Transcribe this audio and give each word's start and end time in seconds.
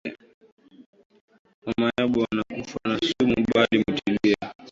Mama 1.65 1.87
yabo 1.97 2.19
anakufa 2.31 2.79
na 2.87 2.97
sumu 3.07 3.35
bali 3.53 3.77
mutilia 3.87 4.37